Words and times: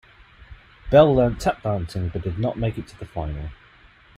Bell 0.89 1.13
learnt 1.13 1.39
tap 1.41 1.61
dancing 1.61 2.09
but 2.09 2.23
did 2.23 2.39
not 2.39 2.57
make 2.57 2.79
it 2.79 2.87
to 2.87 2.97
the 2.97 3.05
final. 3.05 3.49